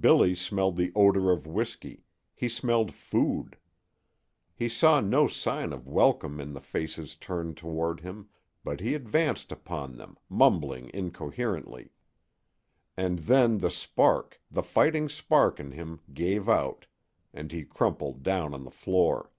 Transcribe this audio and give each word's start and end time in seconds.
Billy 0.00 0.34
smelled 0.34 0.76
the 0.78 0.90
odor 0.96 1.30
of 1.30 1.46
whisky; 1.46 2.02
he 2.34 2.48
smelled 2.48 2.94
food. 2.94 3.58
He 4.54 4.66
saw 4.66 5.00
no 5.02 5.28
sign 5.28 5.74
of 5.74 5.86
welcome 5.86 6.40
in 6.40 6.54
the 6.54 6.60
faces 6.62 7.14
turned 7.16 7.58
toward 7.58 8.00
him, 8.00 8.30
but 8.64 8.80
he 8.80 8.94
advanced 8.94 9.52
upon 9.52 9.98
them, 9.98 10.16
mumbling 10.30 10.90
incoherently. 10.94 11.90
And 12.96 13.18
then 13.18 13.58
the 13.58 13.70
spark, 13.70 14.40
the 14.50 14.62
fighting 14.62 15.10
spark 15.10 15.60
in 15.60 15.72
him, 15.72 16.00
gave 16.14 16.48
out, 16.48 16.86
and 17.34 17.52
he 17.52 17.64
crumpled 17.66 18.22
down 18.22 18.54
on 18.54 18.64
the 18.64 18.70
floor. 18.70 19.32